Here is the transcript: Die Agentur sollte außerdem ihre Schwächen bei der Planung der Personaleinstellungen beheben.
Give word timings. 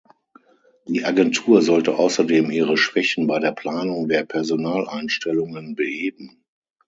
Die 0.87 1.05
Agentur 1.05 1.61
sollte 1.61 1.95
außerdem 1.95 2.49
ihre 2.49 2.75
Schwächen 2.75 3.27
bei 3.27 3.37
der 3.37 3.51
Planung 3.51 4.07
der 4.09 4.23
Personaleinstellungen 4.25 5.75
beheben. 5.75 6.43